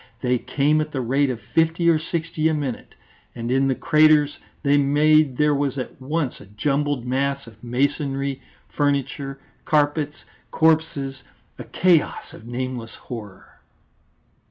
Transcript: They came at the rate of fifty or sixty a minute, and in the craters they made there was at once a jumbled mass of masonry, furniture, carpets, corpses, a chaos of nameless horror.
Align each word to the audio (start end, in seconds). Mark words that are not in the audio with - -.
They 0.21 0.39
came 0.39 0.81
at 0.81 0.91
the 0.93 0.99
rate 0.99 1.29
of 1.29 1.39
fifty 1.39 1.87
or 1.87 1.99
sixty 1.99 2.47
a 2.49 2.55
minute, 2.55 2.95
and 3.35 3.51
in 3.51 3.67
the 3.67 3.75
craters 3.75 4.39
they 4.63 4.75
made 4.75 5.37
there 5.37 5.53
was 5.53 5.77
at 5.77 6.01
once 6.01 6.41
a 6.41 6.47
jumbled 6.47 7.05
mass 7.05 7.45
of 7.45 7.63
masonry, 7.63 8.41
furniture, 8.67 9.39
carpets, 9.63 10.25
corpses, 10.49 11.21
a 11.59 11.63
chaos 11.65 12.33
of 12.33 12.47
nameless 12.47 12.95
horror. 12.95 13.61